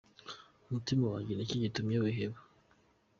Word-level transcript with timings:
Mutima 0.71 1.05
wanjye 1.13 1.31
ni 1.33 1.43
iki 1.45 1.57
gitumye 1.63 1.95
wiheba? 2.03 2.39